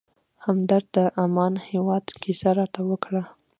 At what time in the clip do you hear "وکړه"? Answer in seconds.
2.89-3.23